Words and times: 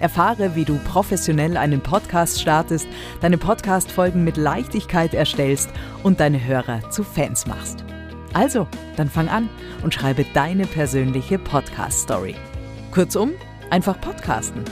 Erfahre, 0.00 0.56
wie 0.56 0.64
du 0.64 0.78
professionell 0.78 1.56
einen 1.56 1.80
Podcast 1.80 2.40
startest, 2.40 2.88
deine 3.20 3.38
Podcast-Folgen 3.38 4.24
mit 4.24 4.36
Leichtigkeit 4.36 5.14
erstellst 5.14 5.70
und 6.02 6.20
deine 6.20 6.44
Hörer 6.44 6.90
zu 6.90 7.04
Fans 7.04 7.46
machst. 7.46 7.84
Also, 8.32 8.66
dann 8.96 9.08
fang 9.08 9.28
an 9.28 9.48
und 9.82 9.94
schreibe 9.94 10.24
deine 10.34 10.66
persönliche 10.66 11.38
Podcast-Story. 11.38 12.34
Kurzum, 12.90 13.32
einfach 13.70 14.00
podcasten. 14.00 14.64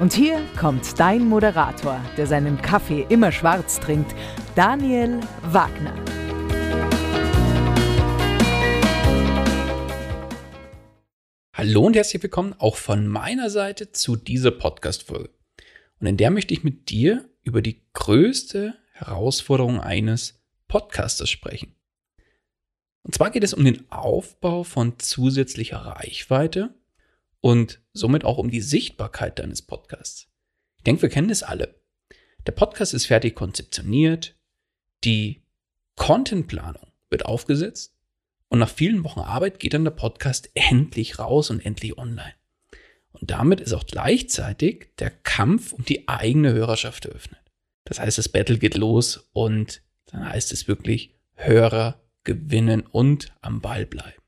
Und 0.00 0.12
hier 0.12 0.40
kommt 0.58 0.98
dein 0.98 1.28
Moderator, 1.28 2.00
der 2.16 2.26
seinen 2.26 2.60
Kaffee 2.60 3.06
immer 3.08 3.30
schwarz 3.30 3.78
trinkt, 3.78 4.14
Daniel 4.54 5.20
Wagner. 5.42 5.94
Hallo 11.64 11.86
und 11.86 11.94
herzlich 11.94 12.20
willkommen 12.20 12.56
auch 12.58 12.74
von 12.74 13.06
meiner 13.06 13.48
Seite 13.48 13.92
zu 13.92 14.16
dieser 14.16 14.50
Podcast-Folge. 14.50 15.30
Und 16.00 16.08
in 16.08 16.16
der 16.16 16.32
möchte 16.32 16.52
ich 16.52 16.64
mit 16.64 16.90
dir 16.90 17.30
über 17.44 17.62
die 17.62 17.84
größte 17.92 18.74
Herausforderung 18.90 19.78
eines 19.78 20.42
Podcasters 20.66 21.30
sprechen. 21.30 21.76
Und 23.04 23.14
zwar 23.14 23.30
geht 23.30 23.44
es 23.44 23.54
um 23.54 23.64
den 23.64 23.88
Aufbau 23.92 24.64
von 24.64 24.98
zusätzlicher 24.98 25.76
Reichweite 25.76 26.74
und 27.40 27.80
somit 27.92 28.24
auch 28.24 28.38
um 28.38 28.50
die 28.50 28.60
Sichtbarkeit 28.60 29.38
deines 29.38 29.62
Podcasts. 29.62 30.26
Ich 30.78 30.82
denke, 30.82 31.02
wir 31.02 31.10
kennen 31.10 31.30
es 31.30 31.44
alle. 31.44 31.80
Der 32.44 32.52
Podcast 32.52 32.92
ist 32.92 33.06
fertig 33.06 33.36
konzeptioniert, 33.36 34.36
die 35.04 35.44
Contentplanung 35.94 36.90
wird 37.08 37.24
aufgesetzt 37.24 37.91
und 38.52 38.58
nach 38.58 38.68
vielen 38.68 39.02
Wochen 39.02 39.20
Arbeit 39.20 39.60
geht 39.60 39.72
dann 39.72 39.84
der 39.84 39.92
Podcast 39.92 40.50
endlich 40.52 41.18
raus 41.18 41.48
und 41.48 41.64
endlich 41.64 41.96
online. 41.96 42.34
Und 43.12 43.30
damit 43.30 43.62
ist 43.62 43.72
auch 43.72 43.86
gleichzeitig 43.86 44.90
der 44.98 45.08
Kampf 45.08 45.72
um 45.72 45.86
die 45.86 46.06
eigene 46.06 46.52
Hörerschaft 46.52 47.06
eröffnet. 47.06 47.40
Das 47.84 47.98
heißt, 47.98 48.18
das 48.18 48.28
Battle 48.28 48.58
geht 48.58 48.76
los 48.76 49.30
und 49.32 49.80
dann 50.04 50.28
heißt 50.28 50.52
es 50.52 50.68
wirklich 50.68 51.14
Hörer 51.32 52.02
gewinnen 52.24 52.82
und 52.82 53.32
am 53.40 53.62
Ball 53.62 53.86
bleiben. 53.86 54.20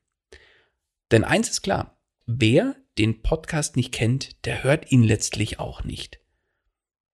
Denn 1.10 1.22
eins 1.22 1.50
ist 1.50 1.60
klar, 1.60 2.00
wer 2.24 2.76
den 2.96 3.20
Podcast 3.20 3.76
nicht 3.76 3.92
kennt, 3.92 4.46
der 4.46 4.64
hört 4.64 4.90
ihn 4.90 5.02
letztlich 5.02 5.58
auch 5.58 5.84
nicht. 5.84 6.18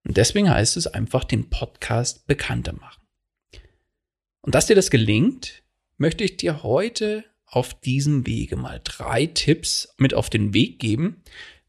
Und 0.05 0.17
deswegen 0.17 0.49
heißt 0.49 0.77
es 0.77 0.87
einfach 0.87 1.25
den 1.25 1.51
Podcast 1.51 2.29
bekannter 2.29 2.73
machen. 2.73 3.03
Und 4.43 4.55
dass 4.55 4.67
dir 4.67 4.77
das 4.77 4.91
gelingt, 4.91 5.65
möchte 6.01 6.25
ich 6.25 6.39
dir 6.39 6.63
heute 6.63 7.25
auf 7.45 7.79
diesem 7.79 8.27
Wege 8.27 8.57
mal 8.57 8.81
drei 8.83 9.27
Tipps 9.27 9.95
mit 9.99 10.15
auf 10.15 10.31
den 10.31 10.55
Weg 10.55 10.79
geben, 10.79 11.23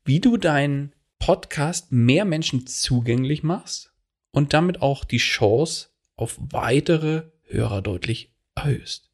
wie 0.06 0.22
du 0.22 0.38
deinen 0.38 0.94
Podcast 1.20 1.92
mehr 1.92 2.24
Menschen 2.24 2.66
zugänglich 2.66 3.44
machst 3.44 3.94
und 4.32 4.54
damit 4.54 4.82
auch 4.82 5.04
die 5.04 5.18
Chance 5.18 5.90
auf 6.16 6.40
weitere 6.40 7.24
Hörer 7.44 7.82
deutlich 7.82 8.34
erhöhst. 8.56 9.12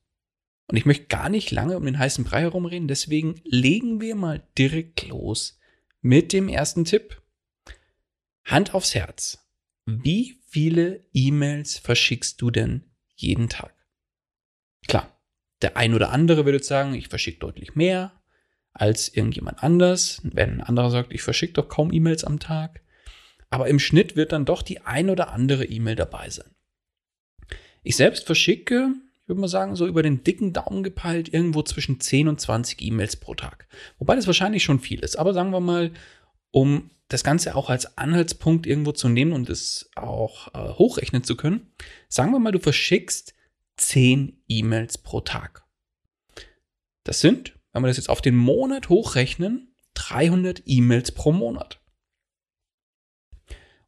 Und 0.68 0.78
ich 0.78 0.86
möchte 0.86 1.08
gar 1.08 1.30
nicht 1.30 1.50
lange 1.50 1.78
um 1.78 1.86
den 1.86 1.98
heißen 1.98 2.24
Brei 2.24 2.42
herumreden, 2.42 2.88
deswegen 2.88 3.42
legen 3.44 4.00
wir 4.00 4.14
mal 4.14 4.48
direkt 4.56 5.08
los 5.08 5.60
mit 6.02 6.32
dem 6.32 6.48
ersten 6.48 6.86
Tipp. 6.86 7.24
Hand 8.46 8.76
aufs 8.76 8.94
Herz. 8.94 9.40
Wie 9.88 10.38
viele 10.48 11.08
E-Mails 11.12 11.80
verschickst 11.80 12.40
du 12.40 12.52
denn 12.52 12.84
jeden 13.16 13.50
Tag? 13.50 13.77
Klar, 14.88 15.18
der 15.62 15.78
ein 15.78 15.94
oder 15.94 16.12
andere 16.12 16.46
würde 16.46 16.62
sagen, 16.62 16.94
ich 16.94 17.08
verschicke 17.08 17.40
deutlich 17.40 17.76
mehr 17.76 18.12
als 18.74 19.10
irgendjemand 19.10 19.64
anders. 19.64 20.22
Wenn 20.24 20.56
ein 20.56 20.62
anderer 20.62 20.92
sagt, 20.92 21.14
ich 21.14 21.22
verschicke 21.22 21.54
doch 21.54 21.70
kaum 21.70 21.92
E-Mails 21.92 22.24
am 22.24 22.40
Tag. 22.40 22.82
Aber 23.50 23.68
im 23.68 23.80
Schnitt 23.80 24.16
wird 24.16 24.32
dann 24.32 24.46
doch 24.46 24.62
die 24.62 24.82
ein 24.82 25.10
oder 25.10 25.32
andere 25.32 25.66
E-Mail 25.66 25.96
dabei 25.96 26.30
sein. 26.30 26.50
Ich 27.82 27.96
selbst 27.96 28.26
verschicke, 28.26 28.94
ich 29.22 29.28
würde 29.28 29.42
mal 29.42 29.48
sagen, 29.48 29.76
so 29.76 29.88
über 29.88 30.04
den 30.04 30.24
dicken 30.24 30.54
Daumen 30.54 30.84
gepeilt, 30.84 31.34
irgendwo 31.34 31.62
zwischen 31.64 32.00
10 32.00 32.28
und 32.28 32.40
20 32.40 32.82
E-Mails 32.82 33.16
pro 33.16 33.34
Tag. 33.34 33.68
Wobei 33.98 34.16
das 34.16 34.28
wahrscheinlich 34.28 34.64
schon 34.64 34.80
viel 34.80 35.00
ist. 35.00 35.18
Aber 35.18 35.34
sagen 35.34 35.52
wir 35.52 35.60
mal, 35.60 35.92
um 36.52 36.92
das 37.08 37.24
Ganze 37.24 37.56
auch 37.56 37.70
als 37.70 37.98
Anhaltspunkt 37.98 38.68
irgendwo 38.68 38.92
zu 38.92 39.08
nehmen 39.08 39.32
und 39.32 39.50
es 39.50 39.90
auch 39.96 40.54
äh, 40.54 40.74
hochrechnen 40.74 41.24
zu 41.24 41.38
können, 41.38 41.72
sagen 42.10 42.32
wir 42.32 42.40
mal, 42.40 42.52
du 42.52 42.60
verschickst 42.60 43.34
10 43.78 44.42
E-Mails 44.48 44.98
pro 44.98 45.22
Tag. 45.22 45.66
Das 47.04 47.22
sind, 47.22 47.58
wenn 47.72 47.84
wir 47.84 47.88
das 47.88 47.98
jetzt 47.98 48.10
auf 48.10 48.22
den 48.22 48.36
Monat 48.36 48.90
hochrechnen, 48.90 49.74
300 49.94 50.64
E-Mails 50.66 51.12
pro 51.12 51.32
Monat. 51.32 51.80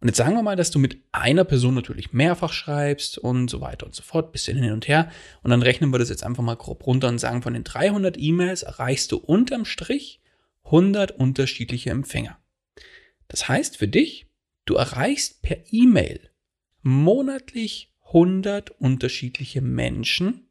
Und 0.01 0.07
jetzt 0.07 0.17
sagen 0.17 0.35
wir 0.35 0.43
mal, 0.43 0.55
dass 0.55 0.71
du 0.71 0.79
mit 0.79 1.03
einer 1.11 1.43
Person 1.43 1.75
natürlich 1.75 2.13
mehrfach 2.13 2.53
schreibst 2.53 3.17
und 3.17 3.49
so 3.49 3.59
weiter 3.59 3.85
und 3.85 3.93
so 3.93 4.01
fort, 4.01 4.31
bisschen 4.31 4.57
hin 4.57 4.71
und 4.71 4.87
her. 4.87 5.11
Und 5.43 5.51
dann 5.51 5.61
rechnen 5.61 5.91
wir 5.91 5.99
das 5.99 6.09
jetzt 6.09 6.23
einfach 6.23 6.43
mal 6.43 6.55
grob 6.55 6.85
runter 6.87 7.09
und 7.09 7.19
sagen, 7.19 7.41
von 7.41 7.53
den 7.53 7.65
300 7.65 8.17
E-Mails 8.17 8.63
erreichst 8.63 9.11
du 9.11 9.17
unterm 9.17 9.65
Strich 9.65 10.21
100 10.63 11.11
unterschiedliche 11.11 11.89
Empfänger. 11.89 12.39
Das 13.27 13.49
heißt 13.49 13.75
für 13.75 13.87
dich, 13.87 14.27
du 14.65 14.75
erreichst 14.75 15.41
per 15.41 15.57
E-Mail 15.71 16.29
monatlich 16.81 17.93
100 18.09 18.71
unterschiedliche 18.71 19.61
Menschen 19.61 20.49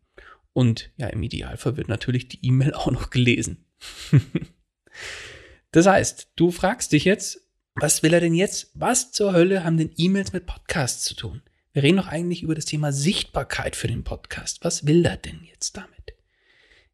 und 0.52 0.90
ja, 0.96 1.06
im 1.08 1.22
Idealfall 1.22 1.76
wird 1.76 1.88
natürlich 1.88 2.26
die 2.28 2.44
E-Mail 2.44 2.74
auch 2.74 2.90
noch 2.90 3.10
gelesen. 3.10 3.64
das 5.70 5.86
heißt, 5.86 6.32
du 6.34 6.50
fragst 6.50 6.92
dich 6.92 7.04
jetzt, 7.04 7.48
was 7.74 8.02
will 8.02 8.12
er 8.12 8.20
denn 8.20 8.34
jetzt? 8.34 8.72
Was 8.74 9.12
zur 9.12 9.32
Hölle 9.32 9.62
haben 9.62 9.76
denn 9.76 9.92
E-Mails 9.96 10.32
mit 10.32 10.46
Podcasts 10.46 11.04
zu 11.04 11.14
tun? 11.14 11.42
Wir 11.72 11.84
reden 11.84 11.98
doch 11.98 12.08
eigentlich 12.08 12.42
über 12.42 12.56
das 12.56 12.64
Thema 12.64 12.92
Sichtbarkeit 12.92 13.76
für 13.76 13.86
den 13.86 14.02
Podcast. 14.02 14.64
Was 14.64 14.86
will 14.86 15.04
er 15.04 15.16
denn 15.16 15.44
jetzt 15.44 15.76
damit? 15.76 16.16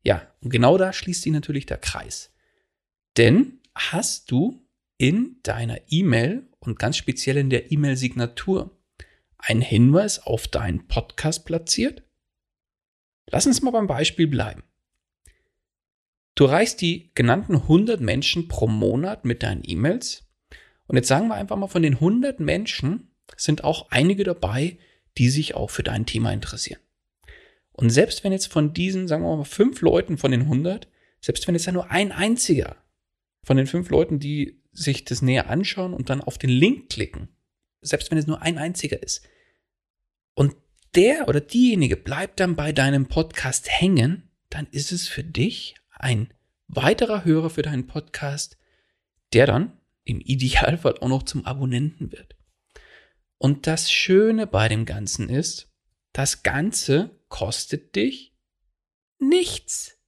Ja, 0.02 0.30
und 0.42 0.50
genau 0.50 0.76
da 0.76 0.92
schließt 0.92 1.22
sich 1.22 1.32
natürlich 1.32 1.64
der 1.64 1.78
Kreis. 1.78 2.34
Denn 3.16 3.60
hast 3.74 4.30
du 4.30 4.62
in 4.98 5.36
deiner 5.42 5.78
E-Mail 5.88 6.46
und 6.58 6.78
ganz 6.78 6.98
speziell 6.98 7.38
in 7.38 7.48
der 7.48 7.72
E-Mail-Signatur 7.72 8.76
einen 9.46 9.62
Hinweis 9.62 10.18
auf 10.18 10.48
deinen 10.48 10.86
Podcast 10.86 11.44
platziert? 11.44 12.02
Lass 13.30 13.46
uns 13.46 13.62
mal 13.62 13.70
beim 13.70 13.86
Beispiel 13.86 14.26
bleiben. 14.26 14.62
Du 16.34 16.44
erreichst 16.44 16.80
die 16.80 17.10
genannten 17.14 17.54
100 17.54 18.00
Menschen 18.00 18.48
pro 18.48 18.66
Monat 18.66 19.24
mit 19.24 19.42
deinen 19.42 19.62
E-Mails. 19.64 20.26
Und 20.86 20.96
jetzt 20.96 21.08
sagen 21.08 21.28
wir 21.28 21.34
einfach 21.34 21.56
mal, 21.56 21.68
von 21.68 21.82
den 21.82 21.94
100 21.94 22.40
Menschen 22.40 23.14
sind 23.36 23.64
auch 23.64 23.90
einige 23.90 24.24
dabei, 24.24 24.78
die 25.16 25.30
sich 25.30 25.54
auch 25.54 25.70
für 25.70 25.82
dein 25.82 26.06
Thema 26.06 26.32
interessieren. 26.32 26.80
Und 27.72 27.90
selbst 27.90 28.24
wenn 28.24 28.32
jetzt 28.32 28.52
von 28.52 28.72
diesen, 28.72 29.08
sagen 29.08 29.24
wir 29.24 29.36
mal, 29.36 29.44
fünf 29.44 29.80
Leuten 29.80 30.18
von 30.18 30.30
den 30.30 30.42
100, 30.42 30.88
selbst 31.20 31.46
wenn 31.46 31.54
jetzt 31.54 31.66
da 31.66 31.72
nur 31.72 31.90
ein 31.90 32.12
einziger 32.12 32.76
von 33.42 33.56
den 33.56 33.66
fünf 33.66 33.90
Leuten, 33.90 34.18
die 34.18 34.62
sich 34.72 35.04
das 35.04 35.22
näher 35.22 35.48
anschauen 35.48 35.94
und 35.94 36.10
dann 36.10 36.20
auf 36.20 36.38
den 36.38 36.50
Link 36.50 36.90
klicken, 36.90 37.28
selbst 37.80 38.10
wenn 38.10 38.18
es 38.18 38.26
nur 38.26 38.42
ein 38.42 38.58
einziger 38.58 39.02
ist, 39.02 39.26
und 40.34 40.56
der 40.94 41.28
oder 41.28 41.40
diejenige 41.40 41.96
bleibt 41.96 42.40
dann 42.40 42.56
bei 42.56 42.72
deinem 42.72 43.06
Podcast 43.06 43.68
hängen, 43.68 44.30
dann 44.50 44.66
ist 44.70 44.92
es 44.92 45.08
für 45.08 45.24
dich 45.24 45.74
ein 45.90 46.32
weiterer 46.68 47.24
Hörer 47.24 47.50
für 47.50 47.62
deinen 47.62 47.86
Podcast, 47.86 48.56
der 49.32 49.46
dann 49.46 49.78
im 50.04 50.20
Idealfall 50.20 50.98
auch 50.98 51.08
noch 51.08 51.22
zum 51.24 51.44
Abonnenten 51.46 52.12
wird. 52.12 52.36
Und 53.38 53.66
das 53.66 53.90
Schöne 53.90 54.46
bei 54.46 54.68
dem 54.68 54.84
Ganzen 54.84 55.28
ist, 55.28 55.72
das 56.12 56.42
Ganze 56.42 57.18
kostet 57.28 57.96
dich 57.96 58.34
nichts. 59.18 59.98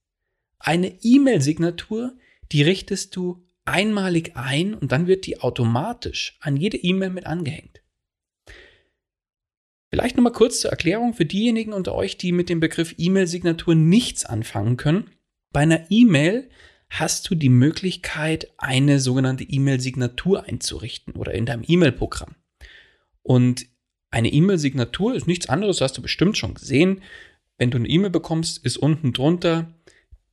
Eine 0.59 0.97
E-Mail-Signatur, 1.01 2.17
die 2.51 2.63
richtest 2.63 3.15
du 3.15 3.45
einmalig 3.65 4.35
ein 4.35 4.73
und 4.73 4.91
dann 4.91 5.07
wird 5.07 5.25
die 5.25 5.41
automatisch 5.41 6.37
an 6.39 6.55
jede 6.55 6.77
E-Mail 6.77 7.09
mit 7.09 7.25
angehängt. 7.25 7.81
Vielleicht 9.89 10.17
nochmal 10.17 10.33
kurz 10.33 10.61
zur 10.61 10.71
Erklärung 10.71 11.13
für 11.13 11.25
diejenigen 11.25 11.73
unter 11.73 11.95
euch, 11.95 12.17
die 12.17 12.31
mit 12.31 12.49
dem 12.49 12.59
Begriff 12.59 12.95
E-Mail-Signatur 12.97 13.75
nichts 13.75 14.25
anfangen 14.25 14.75
können. 14.75 15.09
Bei 15.53 15.61
einer 15.61 15.89
E-Mail 15.89 16.49
hast 16.89 17.29
du 17.29 17.35
die 17.35 17.49
Möglichkeit, 17.49 18.51
eine 18.57 18.99
sogenannte 18.99 19.43
E-Mail-Signatur 19.43 20.45
einzurichten 20.45 21.15
oder 21.15 21.33
in 21.33 21.45
deinem 21.45 21.63
E-Mail-Programm. 21.65 22.35
Und 23.23 23.65
eine 24.09 24.31
E-Mail-Signatur 24.31 25.15
ist 25.15 25.27
nichts 25.27 25.49
anderes, 25.49 25.81
hast 25.81 25.97
du 25.97 26.01
bestimmt 26.01 26.37
schon 26.37 26.53
gesehen. 26.53 27.01
Wenn 27.57 27.71
du 27.71 27.77
eine 27.77 27.87
E-Mail 27.87 28.09
bekommst, 28.09 28.63
ist 28.65 28.77
unten 28.77 29.13
drunter, 29.13 29.73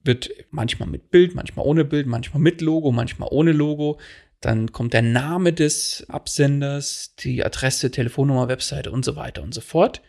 wird 0.02 0.30
manchmal 0.50 0.88
mit 0.88 1.10
Bild, 1.10 1.34
manchmal 1.34 1.66
ohne 1.66 1.84
Bild, 1.84 2.06
manchmal 2.06 2.42
mit 2.42 2.60
Logo, 2.60 2.92
manchmal 2.92 3.28
ohne 3.32 3.52
Logo. 3.52 3.98
Dann 4.44 4.72
kommt 4.72 4.92
der 4.92 5.00
Name 5.00 5.54
des 5.54 6.04
Absenders, 6.08 7.14
die 7.18 7.42
Adresse, 7.42 7.90
Telefonnummer, 7.90 8.46
Webseite 8.46 8.90
und 8.90 9.02
so 9.02 9.16
weiter 9.16 9.42
und 9.42 9.54
so 9.54 9.62
fort. 9.62 10.02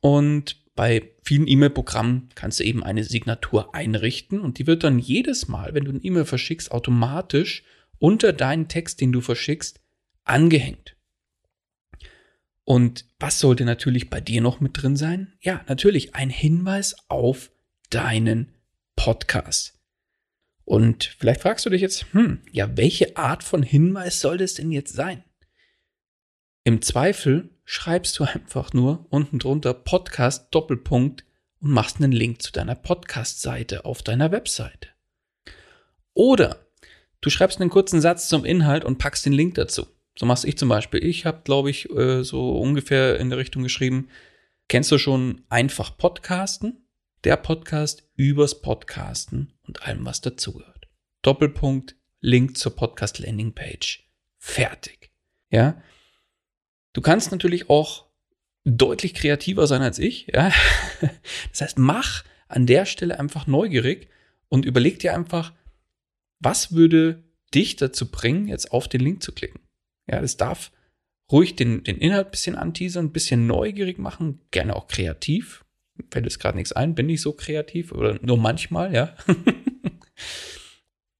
Und 0.00 0.56
bei 0.74 1.10
vielen 1.24 1.46
E-Mail-Programmen 1.46 2.30
kannst 2.34 2.58
du 2.58 2.64
eben 2.64 2.82
eine 2.82 3.04
Signatur 3.04 3.74
einrichten 3.74 4.40
und 4.40 4.56
die 4.56 4.66
wird 4.66 4.82
dann 4.82 4.98
jedes 4.98 5.46
Mal, 5.46 5.74
wenn 5.74 5.84
du 5.84 5.90
eine 5.90 6.00
E-Mail 6.00 6.24
verschickst, 6.24 6.72
automatisch 6.72 7.62
unter 7.98 8.32
deinen 8.32 8.68
Text, 8.68 9.02
den 9.02 9.12
du 9.12 9.20
verschickst, 9.20 9.78
angehängt. 10.24 10.96
Und 12.64 13.04
was 13.18 13.40
sollte 13.40 13.66
natürlich 13.66 14.08
bei 14.08 14.22
dir 14.22 14.40
noch 14.40 14.60
mit 14.60 14.80
drin 14.80 14.96
sein? 14.96 15.34
Ja, 15.42 15.62
natürlich 15.68 16.14
ein 16.14 16.30
Hinweis 16.30 16.96
auf 17.08 17.50
deinen 17.90 18.52
Podcast. 18.96 19.79
Und 20.70 21.16
vielleicht 21.18 21.40
fragst 21.40 21.66
du 21.66 21.70
dich 21.70 21.82
jetzt, 21.82 22.06
hm, 22.12 22.42
ja, 22.52 22.76
welche 22.76 23.16
Art 23.16 23.42
von 23.42 23.64
Hinweis 23.64 24.20
soll 24.20 24.38
das 24.38 24.54
denn 24.54 24.70
jetzt 24.70 24.92
sein? 24.92 25.24
Im 26.62 26.80
Zweifel 26.80 27.50
schreibst 27.64 28.16
du 28.16 28.22
einfach 28.22 28.72
nur 28.72 29.04
unten 29.10 29.40
drunter 29.40 29.74
Podcast 29.74 30.54
Doppelpunkt 30.54 31.24
und 31.58 31.72
machst 31.72 31.96
einen 31.96 32.12
Link 32.12 32.40
zu 32.40 32.52
deiner 32.52 32.76
Podcast-Seite 32.76 33.84
auf 33.84 34.04
deiner 34.04 34.30
Webseite. 34.30 34.90
Oder 36.14 36.64
du 37.20 37.30
schreibst 37.30 37.60
einen 37.60 37.70
kurzen 37.70 38.00
Satz 38.00 38.28
zum 38.28 38.44
Inhalt 38.44 38.84
und 38.84 38.98
packst 38.98 39.26
den 39.26 39.32
Link 39.32 39.56
dazu. 39.56 39.88
So 40.16 40.24
machst 40.24 40.44
ich 40.44 40.56
zum 40.56 40.68
Beispiel. 40.68 41.04
Ich 41.04 41.26
habe, 41.26 41.40
glaube 41.42 41.70
ich, 41.70 41.90
äh, 41.90 42.22
so 42.22 42.56
ungefähr 42.56 43.18
in 43.18 43.28
der 43.28 43.40
Richtung 43.40 43.64
geschrieben, 43.64 44.08
kennst 44.68 44.92
du 44.92 44.98
schon 44.98 45.42
einfach 45.48 45.96
Podcasten? 45.96 46.86
Der 47.24 47.36
Podcast 47.36 48.08
übers 48.14 48.62
Podcasten 48.62 49.52
und 49.70 49.82
allem, 49.84 50.04
was 50.04 50.20
dazugehört. 50.20 50.88
Doppelpunkt, 51.22 51.94
Link 52.20 52.58
zur 52.58 52.74
Podcast 52.74 53.20
Landing 53.20 53.54
Page. 53.54 54.04
Fertig. 54.36 55.12
Ja. 55.48 55.80
Du 56.92 57.00
kannst 57.00 57.30
natürlich 57.30 57.70
auch 57.70 58.06
deutlich 58.64 59.14
kreativer 59.14 59.68
sein 59.68 59.82
als 59.82 59.98
ich. 59.98 60.26
Ja. 60.26 60.52
Das 61.50 61.60
heißt, 61.60 61.78
mach 61.78 62.24
an 62.48 62.66
der 62.66 62.84
Stelle 62.84 63.18
einfach 63.20 63.46
neugierig 63.46 64.08
und 64.48 64.64
überleg 64.64 64.98
dir 64.98 65.14
einfach, 65.14 65.52
was 66.40 66.72
würde 66.72 67.22
dich 67.54 67.76
dazu 67.76 68.10
bringen, 68.10 68.48
jetzt 68.48 68.72
auf 68.72 68.88
den 68.88 69.00
Link 69.00 69.22
zu 69.22 69.32
klicken. 69.32 69.60
Ja, 70.08 70.20
das 70.20 70.36
darf 70.36 70.72
ruhig 71.30 71.54
den, 71.54 71.84
den 71.84 71.98
Inhalt 71.98 72.26
ein 72.26 72.30
bisschen 72.32 72.56
anteasern, 72.56 73.06
ein 73.06 73.12
bisschen 73.12 73.46
neugierig 73.46 73.98
machen, 73.98 74.40
gerne 74.50 74.74
auch 74.74 74.88
kreativ. 74.88 75.64
Fällt 76.10 76.26
es 76.26 76.38
gerade 76.38 76.58
nichts 76.58 76.72
ein, 76.72 76.96
bin 76.96 77.08
ich 77.08 77.20
so 77.20 77.32
kreativ 77.32 77.92
oder 77.92 78.18
nur 78.20 78.36
manchmal, 78.36 78.92
ja. 78.92 79.14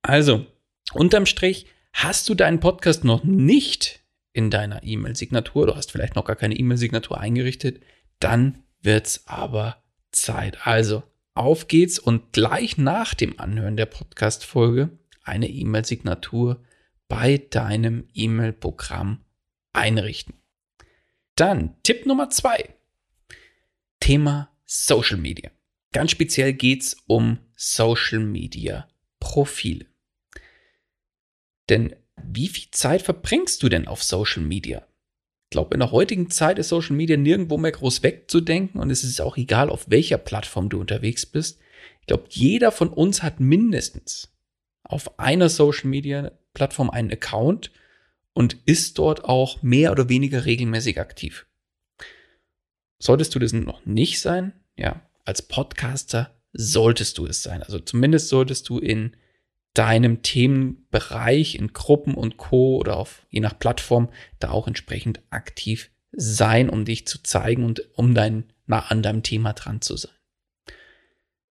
also, 0.03 0.47
unterm 0.93 1.27
Strich, 1.27 1.67
hast 1.93 2.29
du 2.29 2.35
deinen 2.35 2.61
Podcast 2.61 3.05
noch 3.05 3.25
nicht 3.25 4.01
in 4.33 4.51
deiner 4.51 4.83
E-Mail-Signatur, 4.83 5.67
du 5.67 5.77
hast 5.77 5.93
vielleicht 5.93 6.17
noch 6.17 6.25
gar 6.25 6.37
keine 6.37 6.57
E-Mail-Signatur 6.57 7.21
eingerichtet, 7.21 7.83
dann 8.19 8.63
wird's 8.81 9.27
aber 9.27 9.83
Zeit. 10.13 10.67
Also, 10.67 11.03
auf 11.35 11.69
geht's 11.69 11.99
und 11.99 12.33
gleich 12.33 12.79
nach 12.79 13.15
dem 13.15 13.39
Anhören 13.39 13.77
der 13.77 13.87
Podcast-Folge 13.87 14.99
eine 15.23 15.49
E-Mail-Signatur 15.49 16.63
bei 17.09 17.39
deinem 17.39 18.09
E-Mail-Programm 18.15 19.25
einrichten. 19.73 20.35
Dann 21.35 21.77
Tipp 21.83 22.07
Nummer 22.07 22.31
zwei. 22.31 22.75
Thema 24.01 24.51
Social 24.65 25.19
Media. 25.19 25.51
Ganz 25.93 26.13
speziell 26.13 26.53
geht 26.53 26.83
es 26.83 26.97
um 27.07 27.39
Social 27.57 28.21
Media 28.21 28.89
Profile. 29.21 29.87
Denn 31.69 31.95
wie 32.23 32.49
viel 32.49 32.71
Zeit 32.73 33.03
verbringst 33.03 33.63
du 33.63 33.69
denn 33.69 33.87
auf 33.87 34.03
Social 34.03 34.43
Media? 34.43 34.87
Ich 35.45 35.53
glaube, 35.53 35.75
in 35.75 35.81
der 35.81 35.91
heutigen 35.91 36.31
Zeit 36.31 36.59
ist 36.59 36.69
Social 36.69 36.97
Media 36.97 37.17
nirgendwo 37.17 37.57
mehr 37.57 37.73
groß 37.73 38.03
wegzudenken 38.03 38.81
und 38.81 38.91
es 38.91 39.05
ist 39.05 39.21
auch 39.21 39.37
egal, 39.37 39.71
auf 39.71 39.91
welcher 39.91 40.19
Plattform 40.19 40.69
du 40.69 40.81
unterwegs 40.81 41.27
bist. 41.27 41.61
Ich 42.01 42.07
glaube, 42.07 42.25
jeder 42.31 42.73
von 42.73 42.89
uns 42.89 43.23
hat 43.23 43.41
mindestens 43.41 44.33
auf 44.83 45.19
einer 45.19 45.49
Social 45.49 45.89
Media 45.89 46.33
Plattform 46.55 46.91
einen 46.91 47.13
Account 47.13 47.71
und 48.33 48.57
ist 48.67 48.99
dort 48.99 49.25
auch 49.25 49.63
mehr 49.63 49.93
oder 49.93 50.09
weniger 50.09 50.45
regelmäßig 50.45 51.01
aktiv. 51.01 51.47
Solltest 52.99 53.35
du 53.35 53.39
das 53.39 53.53
noch 53.53 53.87
nicht 53.87 54.21
sein, 54.21 54.53
ja, 54.77 55.01
als 55.25 55.43
Podcaster 55.43 56.40
solltest 56.53 57.19
du 57.19 57.27
es 57.27 57.43
sein. 57.43 57.63
Also 57.63 57.79
zumindest 57.79 58.29
solltest 58.29 58.69
du 58.69 58.79
in 58.79 59.17
deinem 59.75 60.23
Themenbereich, 60.23 61.55
in 61.55 61.73
Gruppen 61.73 62.15
und 62.15 62.37
Co. 62.37 62.77
oder 62.79 62.97
auf 62.97 63.25
je 63.31 63.41
nach 63.41 63.59
Plattform 63.59 64.11
da 64.39 64.51
auch 64.51 64.67
entsprechend 64.67 65.23
aktiv 65.31 65.91
sein, 66.13 66.69
um 66.69 66.85
dich 66.85 67.07
zu 67.07 67.23
zeigen 67.23 67.65
und 67.65 67.89
um 67.95 68.15
dein, 68.15 68.53
nah 68.67 68.81
an 68.89 69.03
deinem 69.03 69.23
Thema 69.23 69.53
dran 69.53 69.81
zu 69.81 69.97
sein. 69.97 70.13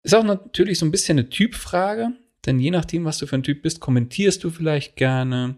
Ist 0.03 0.15
auch 0.15 0.25
natürlich 0.25 0.79
so 0.79 0.87
ein 0.87 0.91
bisschen 0.91 1.19
eine 1.19 1.29
Typfrage. 1.29 2.13
Denn 2.47 2.59
je 2.61 2.71
nachdem, 2.71 3.05
was 3.05 3.19
du 3.19 3.27
für 3.27 3.37
ein 3.37 3.43
Typ 3.43 3.63
bist, 3.63 3.81
kommentierst 3.81 4.43
du 4.43 4.51
vielleicht 4.51 4.97
gerne 4.97 5.57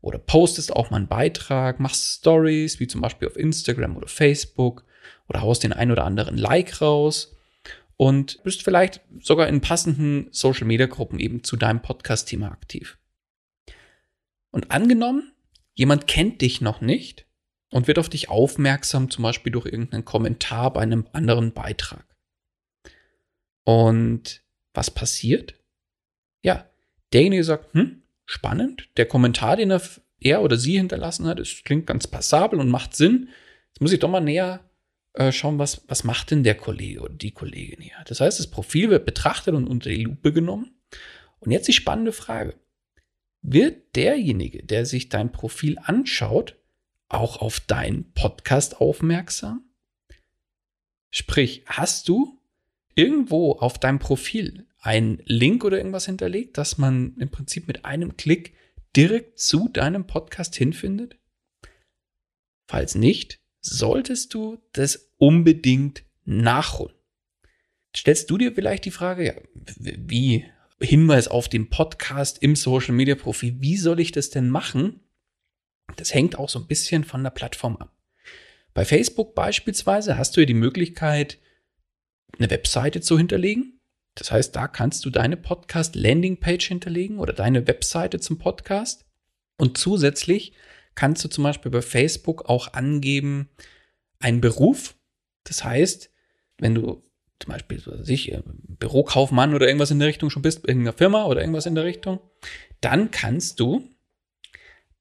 oder 0.00 0.18
postest 0.18 0.74
auch 0.74 0.90
mal 0.90 0.98
einen 0.98 1.08
Beitrag, 1.08 1.80
machst 1.80 2.20
Stories, 2.20 2.78
wie 2.78 2.86
zum 2.86 3.00
Beispiel 3.00 3.28
auf 3.28 3.36
Instagram 3.36 3.96
oder 3.96 4.06
Facebook 4.06 4.84
oder 5.28 5.40
haust 5.40 5.64
den 5.64 5.72
ein 5.72 5.90
oder 5.90 6.04
anderen 6.04 6.36
Like 6.36 6.80
raus 6.80 7.34
und 8.00 8.42
bist 8.44 8.62
vielleicht 8.62 9.02
sogar 9.20 9.46
in 9.46 9.60
passenden 9.60 10.28
Social 10.30 10.66
Media 10.66 10.86
Gruppen 10.86 11.18
eben 11.18 11.44
zu 11.44 11.58
deinem 11.58 11.82
Podcast-Thema 11.82 12.50
aktiv. 12.50 12.96
Und 14.50 14.70
angenommen, 14.70 15.34
jemand 15.74 16.06
kennt 16.06 16.40
dich 16.40 16.62
noch 16.62 16.80
nicht 16.80 17.26
und 17.68 17.88
wird 17.88 17.98
auf 17.98 18.08
dich 18.08 18.30
aufmerksam, 18.30 19.10
zum 19.10 19.24
Beispiel 19.24 19.52
durch 19.52 19.66
irgendeinen 19.66 20.06
Kommentar 20.06 20.72
bei 20.72 20.80
einem 20.80 21.08
anderen 21.12 21.52
Beitrag. 21.52 22.06
Und 23.64 24.42
was 24.72 24.90
passiert? 24.90 25.60
ja, 26.42 26.70
derjenige 27.12 27.44
sagt, 27.44 27.74
hm, 27.74 28.02
spannend, 28.24 28.88
der 28.96 29.04
Kommentar, 29.04 29.56
den 29.56 29.70
er, 29.70 29.82
er 30.20 30.40
oder 30.40 30.56
sie 30.56 30.78
hinterlassen 30.78 31.26
hat, 31.26 31.38
es 31.38 31.64
klingt 31.64 31.86
ganz 31.86 32.06
passabel 32.06 32.60
und 32.60 32.70
macht 32.70 32.96
Sinn. 32.96 33.28
Jetzt 33.68 33.82
muss 33.82 33.92
ich 33.92 33.98
doch 33.98 34.08
mal 34.08 34.22
näher 34.22 34.69
äh, 35.14 35.32
schauen, 35.32 35.58
was, 35.58 35.82
was 35.88 36.04
macht 36.04 36.30
denn 36.30 36.44
der 36.44 36.54
Kollege 36.54 37.00
oder 37.00 37.14
die 37.14 37.32
Kollegin 37.32 37.80
hier. 37.80 37.96
Das 38.06 38.20
heißt, 38.20 38.38
das 38.38 38.50
Profil 38.50 38.90
wird 38.90 39.06
betrachtet 39.06 39.54
und 39.54 39.66
unter 39.66 39.90
die 39.90 40.04
Lupe 40.04 40.32
genommen. 40.32 40.80
Und 41.40 41.50
jetzt 41.50 41.68
die 41.68 41.72
spannende 41.72 42.12
Frage. 42.12 42.54
Wird 43.42 43.96
derjenige, 43.96 44.62
der 44.62 44.84
sich 44.84 45.08
dein 45.08 45.32
Profil 45.32 45.78
anschaut, 45.82 46.56
auch 47.08 47.40
auf 47.40 47.60
deinen 47.60 48.12
Podcast 48.12 48.80
aufmerksam? 48.80 49.64
Sprich, 51.10 51.64
hast 51.66 52.08
du 52.08 52.38
irgendwo 52.94 53.52
auf 53.52 53.78
deinem 53.78 53.98
Profil 53.98 54.66
einen 54.78 55.22
Link 55.24 55.64
oder 55.64 55.78
irgendwas 55.78 56.06
hinterlegt, 56.06 56.56
dass 56.58 56.78
man 56.78 57.16
im 57.18 57.30
Prinzip 57.30 57.66
mit 57.66 57.84
einem 57.84 58.16
Klick 58.16 58.54
direkt 58.94 59.40
zu 59.40 59.68
deinem 59.68 60.06
Podcast 60.06 60.54
hinfindet? 60.54 61.18
Falls 62.68 62.94
nicht, 62.94 63.39
solltest 63.60 64.34
du 64.34 64.58
das 64.72 65.10
unbedingt 65.18 66.04
nachholen. 66.24 66.94
stellst 67.96 68.30
du 68.30 68.38
dir 68.38 68.52
vielleicht 68.52 68.84
die 68.84 68.90
Frage, 68.90 69.26
ja, 69.26 69.34
wie 69.76 70.44
Hinweis 70.80 71.28
auf 71.28 71.48
den 71.48 71.68
Podcast 71.68 72.42
im 72.42 72.56
Social 72.56 72.94
Media 72.94 73.16
Profil, 73.16 73.56
wie 73.58 73.76
soll 73.76 74.00
ich 74.00 74.12
das 74.12 74.30
denn 74.30 74.48
machen? 74.48 75.00
Das 75.96 76.14
hängt 76.14 76.38
auch 76.38 76.48
so 76.48 76.60
ein 76.60 76.68
bisschen 76.68 77.04
von 77.04 77.22
der 77.22 77.30
Plattform 77.30 77.76
ab. 77.76 77.94
Bei 78.72 78.84
Facebook 78.84 79.34
beispielsweise 79.34 80.16
hast 80.16 80.36
du 80.36 80.40
ja 80.40 80.46
die 80.46 80.54
Möglichkeit, 80.54 81.38
eine 82.38 82.48
Webseite 82.50 83.00
zu 83.00 83.18
hinterlegen. 83.18 83.80
Das 84.14 84.30
heißt, 84.30 84.54
da 84.54 84.68
kannst 84.68 85.04
du 85.04 85.10
deine 85.10 85.36
Podcast 85.36 85.96
Landing 85.96 86.38
Page 86.38 86.68
hinterlegen 86.68 87.18
oder 87.18 87.32
deine 87.32 87.66
Webseite 87.66 88.20
zum 88.20 88.38
Podcast. 88.38 89.04
Und 89.58 89.76
zusätzlich 89.76 90.52
kannst 91.00 91.24
du 91.24 91.28
zum 91.28 91.44
Beispiel 91.44 91.70
bei 91.70 91.80
Facebook 91.80 92.50
auch 92.50 92.74
angeben, 92.74 93.48
einen 94.18 94.42
Beruf. 94.42 94.96
Das 95.44 95.64
heißt, 95.64 96.10
wenn 96.58 96.74
du 96.74 97.02
zum 97.38 97.52
Beispiel, 97.52 97.80
so 97.80 98.04
sich, 98.04 98.32
äh, 98.32 98.42
Bürokaufmann 98.44 99.54
oder 99.54 99.66
irgendwas 99.66 99.90
in 99.90 99.98
der 99.98 100.08
Richtung 100.08 100.28
schon 100.28 100.42
bist, 100.42 100.58
irgendeiner 100.68 100.92
Firma 100.92 101.24
oder 101.24 101.40
irgendwas 101.40 101.64
in 101.64 101.74
der 101.74 101.84
Richtung, 101.84 102.20
dann 102.82 103.10
kannst 103.10 103.60
du 103.60 103.88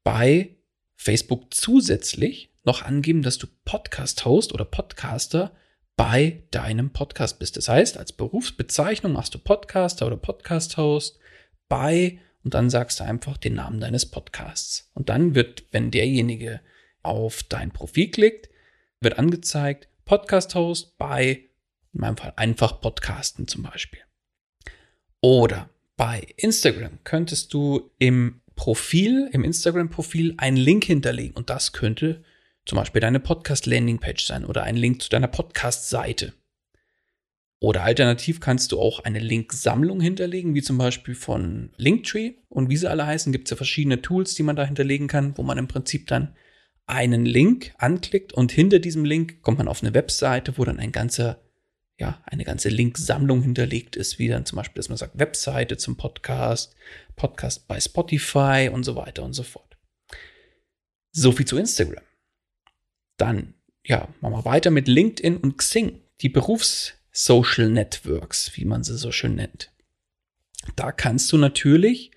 bei 0.06 0.56
Facebook 0.96 1.54
zusätzlich 1.54 2.54
noch 2.64 2.82
angeben, 2.82 3.22
dass 3.22 3.38
du 3.38 3.48
Podcast-Host 3.66 4.54
oder 4.54 4.64
Podcaster 4.64 5.52
bei 5.98 6.44
deinem 6.52 6.92
Podcast 6.92 7.40
bist. 7.40 7.58
Das 7.58 7.68
heißt, 7.68 7.98
als 7.98 8.14
Berufsbezeichnung 8.14 9.12
machst 9.12 9.36
du 9.36 9.38
Podcaster 9.38 10.08
oder 10.08 10.16
Podcast-Host 10.16 11.20
bei 11.68 12.22
und 12.50 12.56
dann 12.56 12.72
sagst 12.72 13.00
du 13.00 13.04
einfach 13.04 13.38
den 13.38 13.54
Namen 13.54 13.80
deines 13.80 14.08
Podcasts. 14.08 14.90
Und 14.96 15.10
dann 15.10 15.36
wird, 15.36 15.66
wenn 15.70 15.92
derjenige 15.92 16.62
auf 17.04 17.44
dein 17.44 17.70
Profil 17.70 18.10
klickt, 18.10 18.50
wird 19.02 19.20
angezeigt 19.20 19.88
Podcast-Host 20.06 20.98
bei, 20.98 21.44
in 21.94 22.02
meinem 22.02 22.18
Fall 22.18 22.34
einfach 22.38 22.82
Podcasten 22.82 23.48
zum 23.48 23.62
Beispiel. 23.62 24.00
Oder 25.22 25.70
bei 25.96 26.26
Instagram 26.38 26.98
könntest 27.04 27.54
du 27.54 27.92
im 28.00 28.42
Profil, 28.56 29.30
im 29.32 29.44
Instagram-Profil 29.44 30.34
einen 30.38 30.58
Link 30.58 30.86
hinterlegen 30.86 31.36
und 31.36 31.52
das 31.52 31.72
könnte 31.72 32.24
zum 32.66 32.78
Beispiel 32.78 33.00
deine 33.00 33.20
Podcast-Landing-Page 33.20 34.26
sein 34.26 34.44
oder 34.44 34.64
ein 34.64 34.76
Link 34.76 35.04
zu 35.04 35.10
deiner 35.12 35.28
Podcast-Seite. 35.28 36.34
Oder 37.62 37.84
alternativ 37.84 38.40
kannst 38.40 38.72
du 38.72 38.80
auch 38.80 39.02
eine 39.02 39.20
Linksammlung 39.20 40.00
hinterlegen, 40.00 40.56
wie 40.56 40.62
zum 40.62 40.78
Beispiel 40.78 41.14
von 41.14 41.72
Linktree. 41.76 42.36
Und 42.48 42.70
wie 42.70 42.78
sie 42.78 42.90
alle 42.90 43.06
heißen, 43.06 43.34
gibt 43.34 43.48
es 43.48 43.52
ja 43.52 43.58
verschiedene 43.58 44.02
Tools, 44.02 44.34
die 44.36 44.44
man 44.44 44.56
da 44.56 44.64
hinterlegen 44.64 45.08
kann, 45.08 45.38
wo 45.38 45.44
man 45.44 45.58
im 45.58 45.68
Prinzip 45.68 46.08
dann 46.08 46.36
einen 46.86 47.26
Link 47.26 47.74
anklickt 47.78 48.34
und 48.34 48.52
hinter 48.52 48.80
diesem 48.80 49.06
Link 49.06 49.44
kommt 49.44 49.60
man 49.60 49.68
auf 49.68 49.84
eine 49.84 49.94
Webseite, 49.94 50.58
wo 50.58 50.66
dann 50.66 50.80
ein 50.80 50.92
ganzer, 50.92 51.40
ja, 52.00 52.24
eine 52.26 52.46
ganze 52.46 52.70
Linksammlung 52.70 53.44
hinterlegt 53.44 53.96
ist, 53.96 54.18
wie 54.18 54.28
dann 54.28 54.46
zum 54.46 54.56
Beispiel, 54.56 54.80
dass 54.80 54.90
man 54.90 54.98
sagt, 54.98 55.20
Webseite 55.20 55.78
zum 55.78 55.98
Podcast, 55.98 56.76
Podcast 57.16 57.68
bei 57.68 57.80
Spotify 57.80 58.72
und 58.74 58.86
so 58.86 58.96
weiter 58.96 59.24
und 59.24 59.34
so 59.34 59.44
fort. 59.44 59.78
So 61.12 61.32
viel 61.32 61.46
zu 61.46 61.58
Instagram. 61.58 62.04
Dann, 63.18 63.54
ja, 63.86 64.08
machen 64.22 64.34
wir 64.34 64.46
weiter 64.46 64.72
mit 64.72 64.88
LinkedIn 64.88 65.38
und 65.38 65.58
Xing, 65.58 66.02
die 66.22 66.30
Berufs- 66.30 66.99
Social 67.12 67.70
Networks, 67.70 68.52
wie 68.56 68.66
man 68.66 68.84
sie 68.84 68.98
so 68.98 69.12
schön 69.12 69.36
nennt. 69.36 69.72
Da 70.76 70.92
kannst 70.92 71.32
du 71.32 71.38
natürlich, 71.38 72.12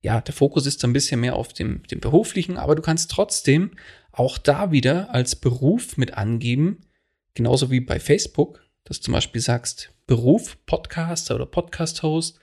ja, 0.00 0.20
der 0.20 0.34
Fokus 0.34 0.66
ist 0.66 0.84
ein 0.84 0.92
bisschen 0.92 1.20
mehr 1.20 1.36
auf 1.36 1.52
dem, 1.52 1.82
dem 1.84 2.00
beruflichen, 2.00 2.56
aber 2.56 2.74
du 2.74 2.82
kannst 2.82 3.10
trotzdem 3.10 3.72
auch 4.12 4.38
da 4.38 4.72
wieder 4.72 5.12
als 5.14 5.36
Beruf 5.36 5.96
mit 5.96 6.14
angeben, 6.14 6.86
genauso 7.34 7.70
wie 7.70 7.80
bei 7.80 8.00
Facebook, 8.00 8.64
dass 8.84 8.98
du 8.98 9.04
zum 9.04 9.14
Beispiel 9.14 9.40
sagst, 9.40 9.92
Beruf, 10.06 10.56
Podcaster 10.66 11.34
oder 11.34 11.46
Podcast-Host 11.46 12.38